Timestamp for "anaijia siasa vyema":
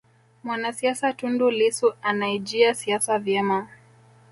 2.01-3.67